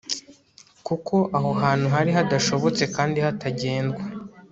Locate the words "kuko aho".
0.87-1.49